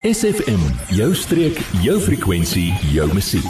[0.00, 0.62] SFM,
[0.96, 3.44] jou streek, jou frekwensie, jou musiek.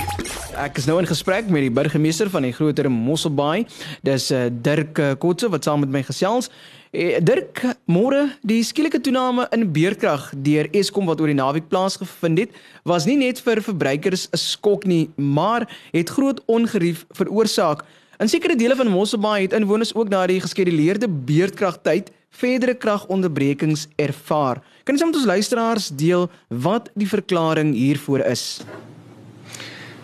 [0.59, 3.69] Ek is nou in gesprek met die burgemeester van die groter Mosselbaai.
[4.03, 6.51] Dis uh, Dirk uh, Kotse wat saam met my gesels.
[6.91, 12.43] Uh, Dirk, môre, die skielike toename in beerkrag deur Eskom wat oor die naweek plaasgevind
[12.43, 17.87] het, was nie net vir verbruikers 'n skok nie, maar het groot ongerief veroorsaak.
[18.19, 24.63] In sekere dele van Mosselbaai het inwoners ook na die geskeduleerde beerdkragtyd verdere kragonderbrekings ervaar.
[24.85, 28.63] Kan jy met ons luisteraars deel wat die verklaring hiervoor is?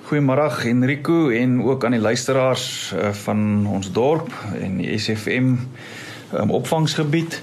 [0.07, 5.57] Goeiemôre Enrico en ook aan die luisteraars uh, van ons dorp en die SFM
[6.33, 7.41] um, opvangsgebied.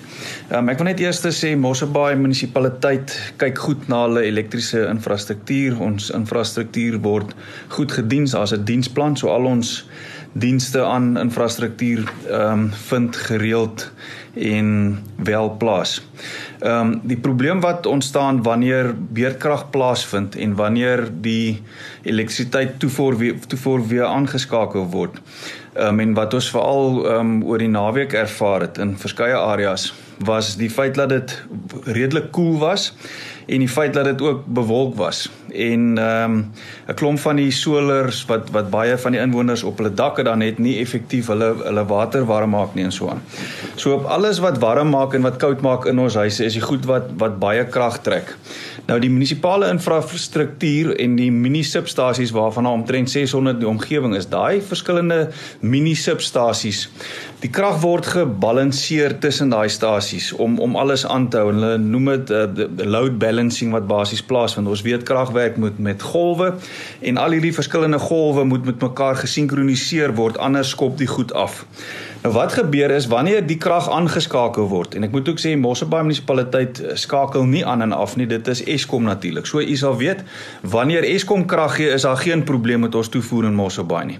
[0.47, 5.75] Um, ek wil net eers sê Mosselbaai munisipaliteit kyk goed na hulle elektriese infrastruktuur.
[5.83, 7.35] Ons infrastruktuur word
[7.75, 9.83] goed gediens as 'n diensplan, so al ons
[10.33, 13.91] dienste aan infrastruktuur ehm um, vind gereeld
[14.33, 16.07] en wel plaas.
[16.59, 21.61] Ehm um, die probleem wat ontstaan wanneer beerdkrag plaasvind en wanneer die
[22.01, 25.19] elektrisiteit toevoer weer toevoer weer aangeskakel word.
[25.73, 29.37] Ehm um, en wat ons veral ehm um, oor die naweek ervaar het in verskeie
[29.37, 31.43] areas was die feit dat dit
[31.83, 32.93] redelik koel cool was
[33.45, 36.51] en die feit dat dit ook bewolk was en ehm um,
[36.87, 40.41] 'n klomp van die solers wat wat baie van die inwoners op hulle dakke dan
[40.41, 43.21] het nie effektief hulle hulle water warm maak nie en so aan.
[43.75, 46.61] So op alles wat warm maak en wat koud maak in ons huise is die
[46.61, 48.35] goed wat wat baie krag trek.
[48.83, 54.27] Nou die munisipale infrastruktuur en die mini substasies waarvan omtrent 600 in die omgewing is,
[54.27, 55.29] daai verskillende
[55.59, 56.89] mini substasies.
[57.39, 61.53] Die krag word gebalanseer tussen daai stasies om om alles aan te hou.
[61.53, 64.67] Hulle noem dit uh, load balancing wat basies plaasvind.
[64.67, 66.53] Ons weet krag werk moet met golwe
[67.01, 71.65] en al hierdie verskillende golwe moet met mekaar gesinkroniseer word anders skop die goed af.
[72.23, 76.05] Nou wat gebeur is wanneer die krag aangeskakel word en ek moet ook sê Mosselbaai
[76.05, 79.49] munisipaliteit eh, skakel nie aan en af nie dit is Eskom natuurlik.
[79.49, 80.21] So u sal weet
[80.63, 84.19] wanneer Eskom krag gee is daar geen probleem met ons toevoer in Mosselbaai nie.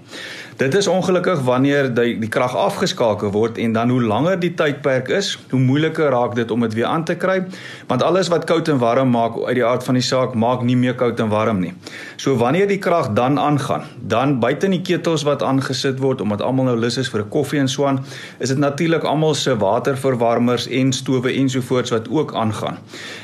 [0.60, 5.08] Dit is ongelukkig wanneer die, die krag afgeskakel word en dan hoe langer die tydperk
[5.10, 7.40] is, hoe moeiliker raak dit om dit weer aan te kry,
[7.88, 10.76] want alles wat koud en warm maak uit die aard van die saak maak nie
[10.78, 11.72] meer koud en warm nie.
[12.16, 16.44] So wanneer die krag dan aangaan, dan buite in die ketels wat aangesit word omdat
[16.46, 17.93] almal nou lus is vir 'n koffie en swaan,
[18.38, 22.78] is dit natuurlik almal se waterverwarmers en stowwe ensovoorts wat ook aangaan.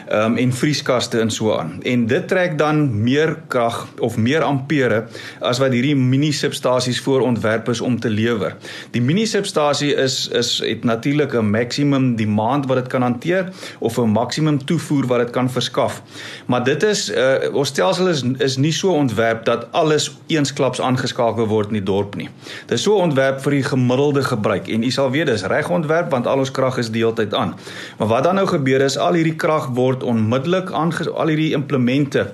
[0.08, 1.82] Ehm um, en vrieskaste en so aan.
[1.82, 5.04] En dit trek dan meer krag of meer ampere
[5.40, 8.56] as wat hierdie mini substasies voor ontwerp is om te lewer.
[8.90, 13.48] Die mini substasie is is het natuurlik 'n maksimum demand wat dit kan hanteer
[13.78, 16.02] of 'n maksimum toevoer wat dit kan verskaf.
[16.46, 21.46] Maar dit is uh, ons stelsel is is nie so ontwerp dat alles eensklaps aangeskakel
[21.46, 22.28] word in die dorp nie.
[22.66, 24.22] Dit is so ontwerp vir die gemiddelde
[24.60, 27.54] gebruik en u sal weet dis reg ontwerp want al ons krag is deeltyd aan.
[27.98, 32.32] Maar wat dan nou gebeur is al hierdie krag word onmiddellik al hierdie implemente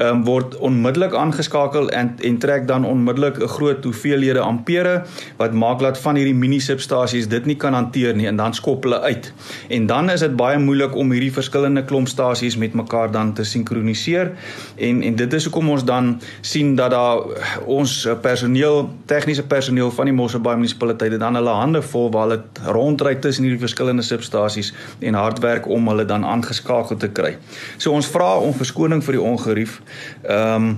[0.00, 5.04] um, word onmiddellik aangeskakel en en trek dan onmiddellik 'n groot hoeveelhede ampere
[5.36, 8.82] wat maak dat van hierdie mini substasies dit nie kan hanteer nie en dan skop
[8.82, 9.32] hulle uit.
[9.68, 14.32] En dan is dit baie moeilik om hierdie verskillende klompstasies met mekaar dan te sinkroniseer
[14.76, 17.18] en en dit is hoekom ons dan sien dat daar
[17.64, 23.14] ons personeel, tegniese personeel van die Mosselbaai munisipaliteit dan hulle hande vol waar hulle rondry
[23.14, 27.36] tussen hierdie verskillende substasies en hard werk om hulle dan aangeskakel te kry.
[27.78, 29.80] So ons vra om verskoning vir die ongerief.
[30.22, 30.76] Ehm um,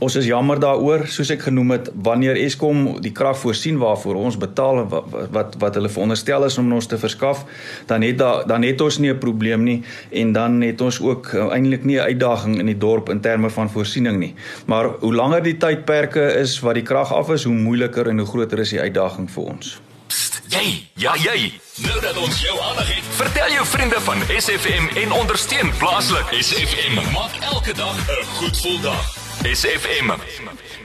[0.00, 4.38] ons is jammer daaroor soos ek genoem het wanneer Eskom die krag voorsien waarvoor ons
[4.40, 7.42] betaal wat wat, wat hulle veronderstel is om ons te verskaf
[7.90, 9.82] dan het da, dan het ons nie 'n probleem nie
[10.22, 13.50] en dan het ons ook uh, eintlik nie 'n uitdaging in die dorp in terme
[13.50, 14.34] van voorsiening nie.
[14.66, 18.26] Maar hoe langer die tydperke is wat die krag af is hoe moeiliker en hoe
[18.26, 21.52] groter is die uitdaging vir ons Jy, ja jy.
[21.84, 26.32] Nou dat ons jou aandag het, vertel jou vriende van SFM en ondersteun plaaslik.
[26.34, 29.04] SFM maak elke dag 'n goed gevoel dag.
[29.46, 30.10] SFM.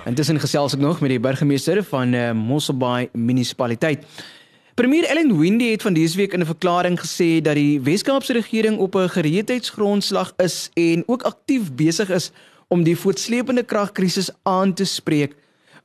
[0.05, 4.05] Intussen gesels ek nog met die burgemeester van uh, Mosselbaai munisipaliteit.
[4.75, 8.77] Premier Ellen Windey het van dese week in 'n verklaring gesê dat die Wes-Kaapse regering
[8.77, 12.31] op 'n gereedheidsgrondslag is en ook aktief besig is
[12.67, 15.35] om die voortsleepende kragkrisis aan te spreek.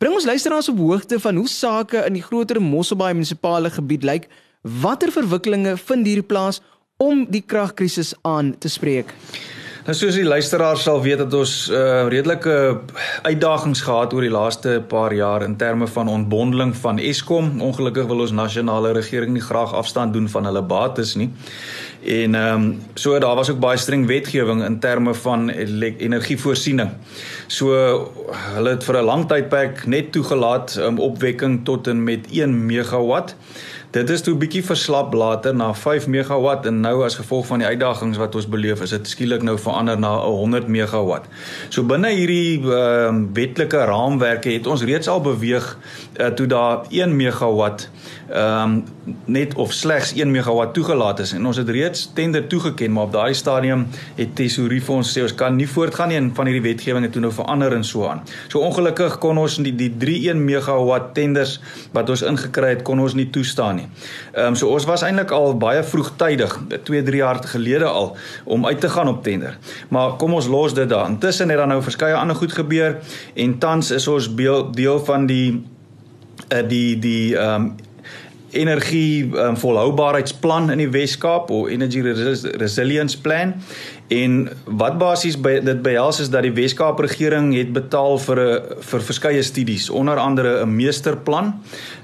[0.01, 4.29] Bring ons luisteraars op hoogte van hoe sake in die groter Mosselbaai munisipale gebied lyk.
[4.81, 6.63] Watter verwikkelinge vind hier plaas
[6.97, 9.13] om die kragkrisis aan te spreek?
[9.85, 12.55] Nou soos die luisteraars sal weet dat ons uh, redelike
[13.29, 17.53] uitdagings gehad oor die laaste paar jaar in terme van ontbondeling van Eskom.
[17.61, 21.29] Ongelukkig wil ons nasionale regering nie graag afstand doen van hulle bates nie.
[22.05, 26.91] En ehm um, so daar was ook baie streng wetgewing in terme van energievoorsiening.
[27.47, 27.73] So
[28.55, 33.37] hulle het vir 'n lang tydperk net toegelaat um, opwekking tot en met 1 megawatt.
[33.91, 37.67] Dit is toe bietjie verslap later na 5 megawatt en nou as gevolg van die
[37.67, 41.27] uitdagings wat ons beleef is dit skielik nou verander na 100 megawatt.
[41.75, 46.87] So binne hierdie ehm uh, wetlike raamwerke het ons reeds al beweeg uh, toe daar
[46.87, 47.89] 1 megawatt
[48.31, 52.95] ehm um, net of slegs 1 megawatt toegelaat is en ons het reeds tender toegeken
[52.95, 56.31] maar op daai stadium het Tesorie vir ons sê ons kan nie voortgaan nie en
[56.39, 58.23] van hierdie wetgewing het toe nou verander en so aan.
[58.47, 61.59] So ongelukkig kon ons die die 31 megawatt tenders
[61.91, 63.89] wat ons ingekry het kon ons nie toestaan nie.
[64.33, 68.67] Ehm um, so ons was eintlik al baie vroegtydig 2 3 jaar gelede al om
[68.67, 69.59] uit te gaan op tender.
[69.89, 71.09] Maar kom ons los dit daar.
[71.09, 72.99] Intussen het daar nou verskeie ander goed gebeur
[73.35, 74.29] en tans is ons
[74.75, 75.63] deel van die
[76.49, 77.73] uh, die die ehm um,
[78.51, 82.01] energie um, volhoubaarheidsplan in die Wes-Kaap of Energy
[82.59, 83.55] Resilience Plan
[84.11, 88.83] En wat basies by dit behels is dat die Wes-Kaap regering het betaal vir 'n
[88.83, 91.55] vir verskeie studies, onder andere 'n meesterplan.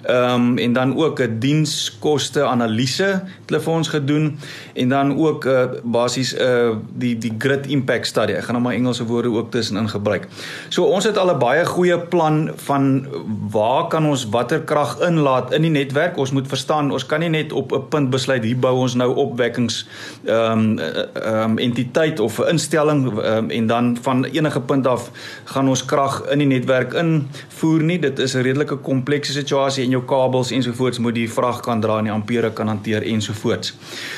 [0.06, 4.38] Ehm um, en dan ook 'n dienskoste analise het hulle vir ons gedoen
[4.74, 8.32] en dan ook 'n uh, basies 'n uh, die die grid impact study.
[8.32, 10.28] Ek gaan nou maar Engelse woorde ook tussenin gebruik.
[10.68, 13.06] So ons het al 'n baie goeie plan van
[13.50, 16.16] waar kan ons watter krag inlaat in die netwerk?
[16.16, 19.14] Ons moet verstaan, ons kan nie net op 'n punt besluit hier bou ons nou
[19.14, 19.88] opwekkings
[20.24, 25.10] ehm um, ehm um, entiteit of 'n instelling um, en dan van enige punt af
[25.44, 27.98] gaan ons krag in die netwerk invoer nie.
[27.98, 31.98] Dit is 'n redelike komplekse situasie en jou kabels ensovoorts moet die vrag kan dra
[31.98, 33.74] en die ampere kan hanteer ensovoorts.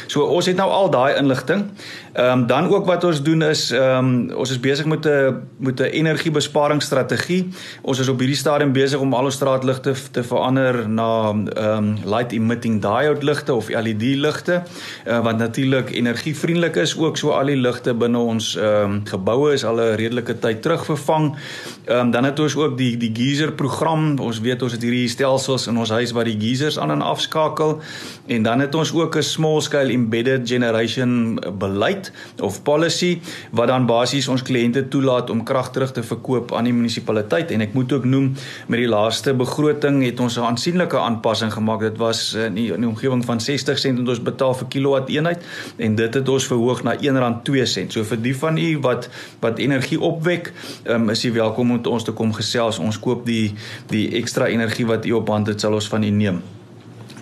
[0.06, 1.70] So ons het nou al daai inligting.
[2.18, 5.48] Ehm um, dan ook wat ons doen is ehm um, ons is besig met 'n
[5.56, 7.48] met 'n energiebesparingsstrategie.
[7.82, 11.96] Ons is op hierdie stadium besig om al ons straatligte te verander na ehm um,
[12.04, 14.62] light emitting diode ligte of LED ligte
[15.06, 19.52] uh, wat natuurlik energievriendelik is ook so al die ligte binne ons ehm um, geboue
[19.52, 21.36] is al 'n redelike tyd terug vervang.
[21.84, 24.18] Ehm um, dan het ons ook die die geyser program.
[24.18, 27.80] Ons weet ons het hierdie stelsels in ons huis wat die geysers aan en afskakel
[28.26, 32.06] en dan het ons ook 'n small scale embedded generation beleid
[32.40, 33.18] of policy
[33.50, 37.52] wat dan basies ons kliënte toelaat om krag terug te verkoop aan die munisipaliteit.
[37.54, 38.32] En ek moet ook noem
[38.66, 41.80] met die laaste begroting het ons 'n aansienlike aanpassing gemaak.
[41.80, 45.08] Dit was in die, in die omgewing van 60 sent wat ons betaal vir kilowatt
[45.08, 45.44] eenheid.
[45.76, 47.92] En dit het ons verhoog na R1.2 sent.
[47.92, 49.08] So vir die van u wat
[49.40, 50.52] wat energie opwek
[50.84, 52.78] um, is u welkom om ons te kom gesels.
[52.78, 53.54] Ons koop die
[53.86, 56.57] die ekstra energie wat u op hand het sal ons van u neem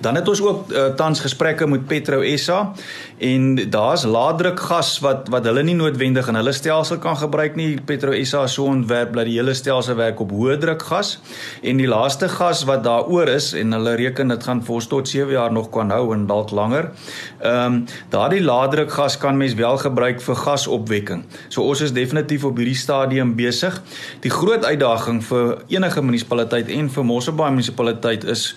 [0.07, 2.73] Dan het ons ook uh, tans gesprekke met Petro SA
[3.19, 7.81] en daar's laaddruk gas wat wat hulle nie noodwendig in hulle stelsel kan gebruik nie.
[7.89, 11.17] Petro SA so ontwerp dat die hele stelsel werk op hoë druk gas
[11.63, 15.33] en die laaste gas wat daaroor is en hulle reken dit gaan vir tot 7
[15.35, 16.93] jaar nog kan hou en dalk langer.
[17.41, 17.83] Ehm um,
[18.15, 21.27] daardie laaddruk gas kan mens wel gebruik vir gasopwekking.
[21.49, 23.83] So ons is definitief op hierdie stadium besig.
[24.23, 28.53] Die groot uitdaging vir enige munisipaliteit en vir Mosselbaai munisipaliteit is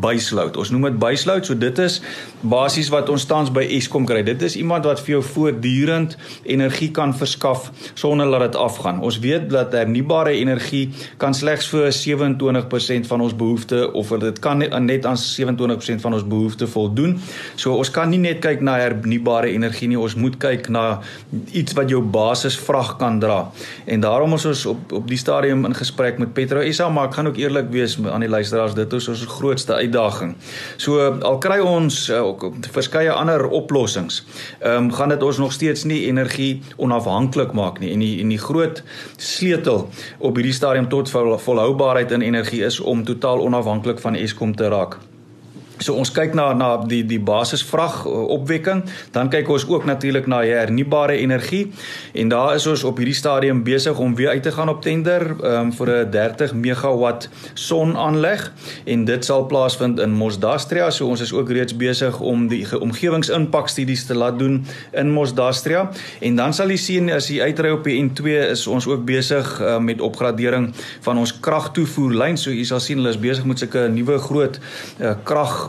[0.00, 0.56] buisload.
[0.56, 1.46] Ons noem dit buisload.
[1.46, 2.00] So dit is
[2.40, 4.22] basies wat ons tans by Eskom kry.
[4.26, 9.00] Dit is iemand wat vir jou voortdurend energie kan verskaf sonder dat dit afgaan.
[9.06, 10.88] Ons weet dat hernubare energie
[11.22, 16.26] kan slegs vir 27% van ons behoeftes of dit kan net aan 27% van ons
[16.26, 17.16] behoeftes voldoen.
[17.54, 20.00] So ons kan nie net kyk na hernubare energie nie.
[20.00, 21.00] Ons moet kyk na
[21.52, 23.46] iets wat jou basisvrag kan dra.
[23.86, 27.18] En daarom is ons op op die stadium in gesprek met Petro SA, maar ek
[27.18, 30.34] gaan ook eerlik wees aan die luisteraars, dit is ons grootste uitdaging.
[30.76, 34.22] So al kry ons uh, ook verskeie ander oplossings.
[34.60, 38.32] Ehm um, gaan dit ons nog steeds nie energie onafhanklik maak nie en die en
[38.32, 38.82] die groot
[39.16, 44.56] sleutel op hierdie stadium tot vol, volhoubaarheid in energie is om totaal onafhanklik van Eskom
[44.56, 44.98] te raak.
[45.78, 50.28] So ons kyk na na die die basisvrag eh, opwekking, dan kyk ons ook natuurlik
[50.30, 51.66] na hernubare energie
[52.16, 55.22] en daar is ons op hierdie stadium besig om weer uit te gaan op tender
[55.44, 58.52] um, vir 'n 30 megawatt sonaanleg
[58.86, 60.90] en dit sal plaasvind in Mosdastria.
[60.90, 65.90] So ons is ook reeds besig om die omgewingsimpakstudies te laat doen in Mosdastria
[66.20, 69.60] en dan sal jy sien as jy uitry op die N2 is ons ook besig
[69.60, 72.36] uh, met opgradering van ons kragtoevoerlyn.
[72.36, 74.60] So jy sal sien hulle is besig met sulke nuwe groot
[75.00, 75.65] uh, krag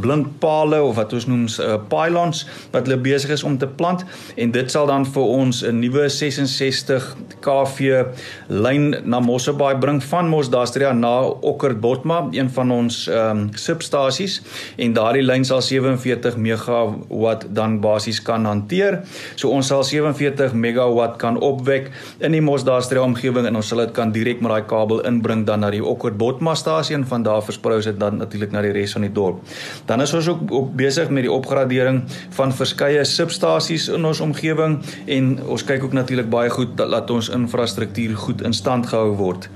[0.00, 4.04] blinkpale of wat ons noem uh, pylons wat hulle besig is om te plant.
[4.36, 8.06] En dit sal dan vir ons 'n nuwe 66 kV
[8.48, 14.40] lyn na Mosselbaai bring van Mosdastria na Okkerbotma, een van ons ehm um, substasies.
[14.76, 19.00] En daardie lyn sal 47 megawatt dan basies kan hanteer.
[19.36, 23.92] So ons sal 47 megawatt kan opwek in die Mosdastria omgewing en ons sal dit
[23.92, 26.96] kan direk met daai kabel inbring dan na die Okkerbotma stasie.
[26.96, 29.42] En van daar versprei dit dan natuurlik na die res van die dorp.
[29.90, 32.02] Dan is ons ook, ook besig met die opgradering
[32.38, 37.10] van verskeie substasies in ons omgewing en ons kyk ook natuurlik baie goed dat laat
[37.10, 39.50] ons infrastruktuur goed in stand gehou word.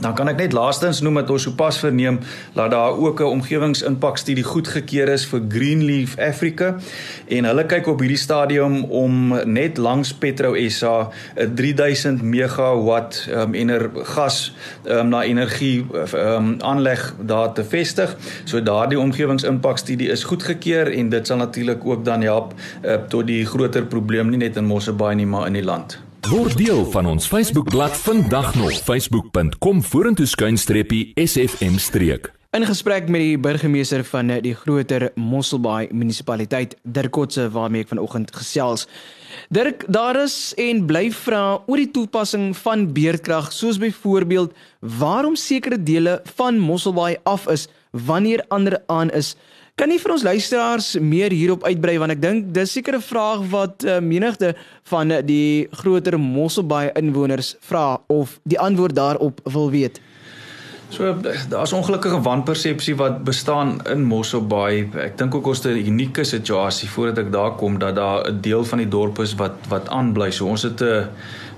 [0.00, 2.18] Dan kan ek net laastens noem dat ons sopas verneem
[2.54, 6.76] dat daar ook 'n omgewingsimpakstudie goedgekeur is vir Greenleaf Africa
[7.28, 13.54] en hulle kyk op hierdie stadium om net langs Petro SA 'n 3000 megawatt um,
[13.54, 18.16] ener gas um, na energie um, aanleg daar te vestig.
[18.44, 23.46] So daardie omgewingsimpakstudie is goedgekeur en dit sal natuurlik ook dan help uh, tot die
[23.46, 25.98] groter probleem nie net in Mosselbaai nie maar in die land.
[26.24, 32.30] Word deel van ons Facebookblad vandag nog facebook.com vorentoe skuinstreepie sfm streek.
[32.56, 38.32] In gesprek met die burgemeester van die groter Mosselbaai munisipaliteit Dirk Kotse waarmee ek vanoggend
[38.32, 38.86] gesels.
[39.52, 45.76] Dirk, daar is en bly vra oor die toepassing van beerdkrag soos byvoorbeeld waarom sekere
[45.76, 49.34] dele van Mosselbaai af is wanneer ander aan is.
[49.74, 53.40] Kan nie vir ons luisteraars meer hierop uitbrei want ek dink dis seker 'n vraag
[53.50, 54.52] wat uh, menigte
[54.86, 59.98] van die groter Mosselbaai inwoners vra of die antwoord daarop wil weet.
[60.88, 61.16] So
[61.48, 64.88] daar's ongelukkige wanpersepsie wat bestaan in Mosselbaai.
[64.94, 68.40] Ek dink ook ons het 'n unieke situasie voordat ek daar kom dat daar 'n
[68.40, 70.30] deel van die dorp is wat wat aanbly.
[70.30, 71.08] So ons het 'n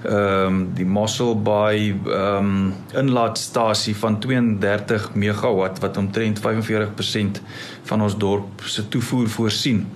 [0.05, 7.41] ehm um, die Mosselbaai ehm um, inlaatstasie van 32 megawatt wat omtrent 45%
[7.83, 9.87] van ons dorp se toevoer voorsien.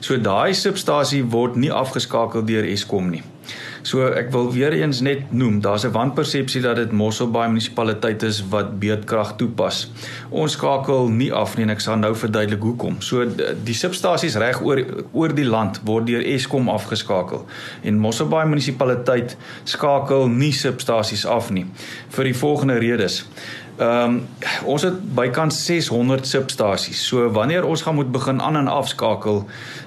[0.00, 3.22] So daai substasie word nie afgeskakel deur Eskom nie.
[3.82, 8.42] So ek wil weer eens net noem, daar's 'n wanpersepsie dat dit Mosselbaai munisipaliteit is
[8.48, 9.90] wat beedkrag toepas.
[10.30, 13.00] Ons skakel nie af nie en ek sal nou verduidelik hoekom.
[13.00, 13.24] So
[13.64, 17.46] die substasies reg oor oor die land word deur Eskom afgeskakel
[17.82, 21.66] en Mosselbaai munisipaliteit skakel nie substasies af nie
[22.08, 23.24] vir die volgende redes.
[23.78, 24.26] Ehm um,
[24.64, 27.06] ons het bykans 600 substasies.
[27.06, 29.44] So wanneer ons gaan moet begin aan en afskakel,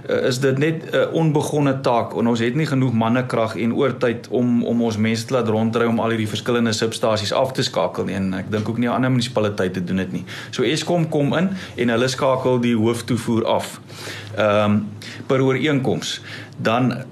[0.10, 3.75] uh, is dit net 'n uh, onbegonne taak en ons het nie genoeg mannekrag en
[3.75, 7.63] oortyd om om ons mense te laat rondry om al hierdie verskillende substasies af te
[7.63, 8.15] skakel nie.
[8.15, 10.25] En ek dink ook nie ander munisipaliteite doen dit nie.
[10.51, 13.81] So Eskom kom in en hulle skakel die hooftoevoer af.
[14.38, 14.88] Ehm um,
[15.27, 16.21] per ooreenkoms.
[16.57, 17.03] Dan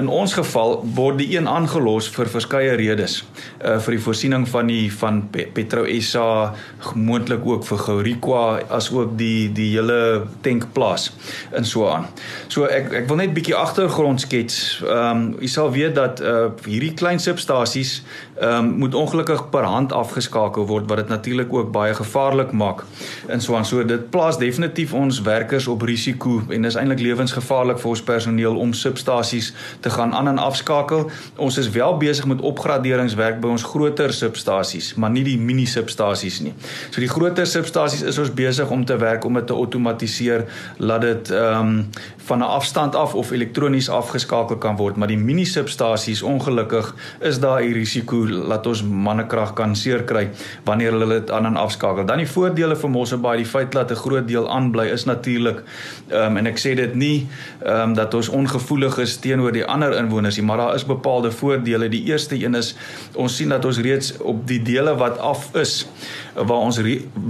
[0.00, 3.18] In ons geval word die een aangelos vir verskeie redes.
[3.60, 6.54] Uh vir die voorsiening van die van Petro SA,
[6.94, 11.10] moontlik ook vir Gourikwa as ook die die hele tankplaas
[11.56, 12.08] in so aan.
[12.48, 14.80] So ek ek wil net bietjie agtergrond skets.
[14.86, 18.00] Ehm um, u sal weet dat uh hierdie klein substasies
[18.40, 22.84] ehm um, moet ongelukkig per hand afgeskakel word wat dit natuurlik ook baie gevaarlik maak.
[23.28, 27.78] In so aan so dit plaas definitief ons werkers op risiko en dis eintlik lewensgevaarlik
[27.78, 31.10] vir ons personeel om substasies te gaan aan en afskakel.
[31.36, 36.40] Ons is wel besig met opgraderingswerk by ons groter substasies, maar nie die mini substasies
[36.40, 36.54] nie.
[36.90, 40.46] So die groter substasies is ons besig om te werk om dit te outomatiseer
[40.78, 41.88] laat dit ehm um,
[42.30, 47.40] van 'n afstand af of elektronies afgeskakel kan word, maar die mini substasies ongelukkig is
[47.40, 50.30] daar 'n risiko dat ons mannekrag kan seerkry
[50.64, 52.04] wanneer hulle dit aan en afskakel.
[52.04, 55.62] Dan die voordele vir Mosselbaai, die feit dat 'n groot deel aanbly is natuurlik
[56.08, 57.26] ehm um, en ek sê dit nie
[57.64, 61.30] ehm um, dat ons ongevoelig is teenoor die ander inwoners nie, maar daar is bepaalde
[61.30, 61.88] voordele.
[61.88, 62.74] Die eerste een is
[63.14, 65.86] ons sien dat ons reeds op die dele wat af is
[66.34, 66.80] waar ons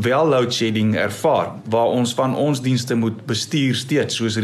[0.01, 4.37] wel load shedding ervaar, waar ons van ons dienste moet bestuur steeds soos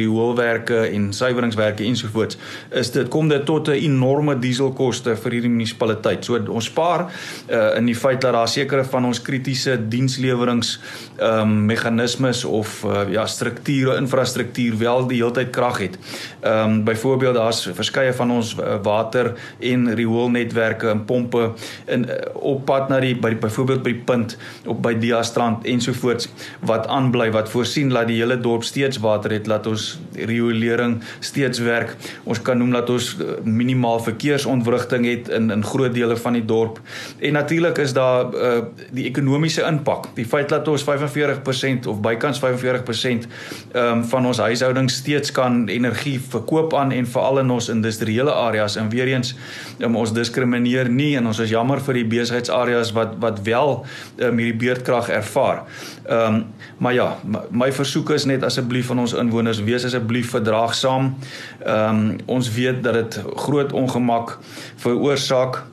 [0.46, 2.36] rioolwerke en suiweringswerke ensovoorts,
[2.70, 6.24] is dit kom dit tot 'n enorme dieselkoste vir hierdie munisipaliteit.
[6.24, 7.10] So ons spaar
[7.50, 10.80] uh, in die feit dat daar sekere van ons kritiese dienslewerings
[11.18, 15.98] ehm um, meganismes of uh, ja strukture, infrastruktuur wel die heeltyd krag het.
[16.40, 21.52] Ehm um, byvoorbeeld daar's verskeie van ons uh, water en rioolnetwerke en pompe
[21.86, 24.36] in uh, op pad na die by byvoorbeeld by die punt
[24.66, 26.28] op by Diastrand ensovoorts
[26.60, 31.58] wat aanbly wat voorsien dat die hele dorp steeds water het laat ons riolering steeds
[31.64, 31.96] werk.
[32.24, 36.44] Ons kan noem dat ons eh, minimaal verkeersontwrigting het in in groot dele van die
[36.44, 36.80] dorp.
[37.18, 38.58] En natuurlik is daar uh,
[38.90, 43.26] die ekonomiese impak die feit dat ons 45% of bykans 45%
[43.72, 48.76] um, van ons huishoudings steeds kan energie verkoop aan en veral in ons industriële areas.
[48.76, 49.34] En weer eens
[49.78, 53.78] um, ons diskrimineer nie en ons is jammer vir die besigheidsareas wat wat wel
[54.18, 55.64] um, hierdie beerdkrag ervaar.
[56.06, 56.44] Ehm um,
[56.78, 61.14] maar ja, my, my versoek is net asseblief van ons inwoners wees asseblief verdraagsaam.
[61.64, 64.38] Ehm um, ons weet dat dit groot ongemak
[64.76, 65.64] veroorsaak.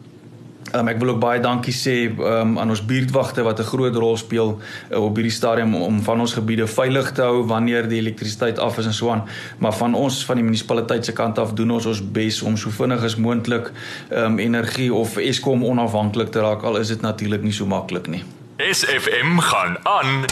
[0.74, 4.18] Um, ek wil ook baie dankie sê um, aan ons buurtwagte wat 'n groot rol
[4.18, 8.60] speel uh, op hierdie stadium om van ons gebiede veilig te hou wanneer die elektrisiteit
[8.60, 9.24] af is en so aan.
[9.58, 12.70] Maar van ons van die munisipaliteit se kant af doen ons ons bes om so
[12.70, 13.72] vinnig as moontlik
[14.10, 18.24] um, energie of Eskom onafhanklik te raak al is dit natuurlik nie so maklik nie.
[18.58, 20.26] SFM gaan aan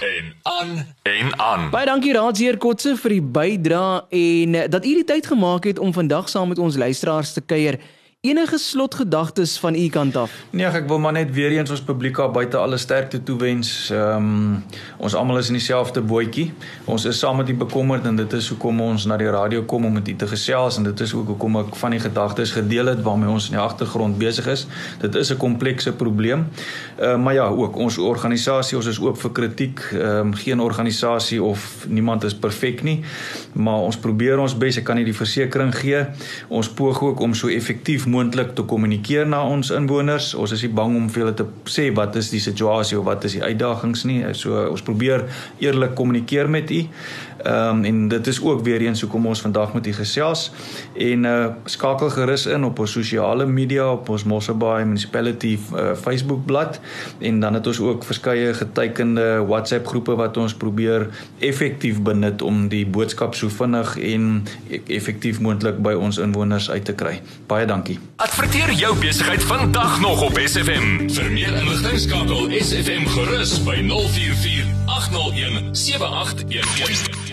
[0.00, 1.70] en aan en aan.
[1.70, 5.92] Baie dankie Raadsheer Kotse vir die bydrae en dat u die tyd gemaak het om
[5.94, 7.78] vandag saam met ons luisteraars te kuier
[8.24, 10.32] enige slotgedagtes van u kant af?
[10.50, 13.90] Nee, ek wil maar net weer eens ons publiek daar buite alle sterkte toewens.
[13.92, 14.62] Ehm um,
[14.96, 16.46] ons almal is in dieselfde bootjie.
[16.88, 19.84] Ons is saam met die bekommerd en dit is hoekom ons na die radio kom
[19.84, 22.88] om met u te gesels en dit is ook hoekom ek van die gedagtes gedeel
[22.94, 24.66] het waarmee ons in die agtergrond besig is.
[25.00, 26.46] Dit is 'n komplekse probleem.
[26.96, 29.84] Ehm uh, maar ja, ook ons organisasie, ons is oop vir kritiek.
[29.92, 33.04] Ehm um, geen organisasie of niemand is perfek nie,
[33.52, 34.76] maar ons probeer ons bes.
[34.76, 36.06] Ek kan nie die versekering gee.
[36.48, 40.32] Ons poog ook om so effektief moontlik te kommunikeer na ons inwoners.
[40.38, 43.26] Ons is nie bang om vir hulle te sê wat is die situasie of wat
[43.28, 44.20] is die uitdagings nie.
[44.38, 45.26] So ons probeer
[45.62, 46.84] eerlik kommunikeer met u.
[47.44, 50.50] Ehm um, en dit is ook weer eens hoekom ons vandag met u gesels
[50.96, 56.44] en uh skakel gerus in op ons sosiale media op ons Mosselbaai Municipality uh, Facebook
[56.46, 56.80] bladsy
[57.20, 61.08] en dan het ons ook verskeie getekende WhatsApp groepe wat ons probeer
[61.38, 64.46] effektief benut om die boodskap so vinnig en
[64.86, 67.20] effektief moontlik by ons inwoners uit te kry.
[67.46, 67.98] Baie dankie.
[68.16, 71.10] Adverteer jou besigheid vandag nog op SFM.
[71.12, 77.23] Vir meer inligting skakel SFM gerus by 044 801 7811.